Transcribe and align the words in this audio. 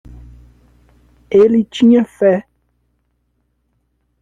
Ele 1.29 1.63
tinha 1.63 2.03
fé. 2.03 2.47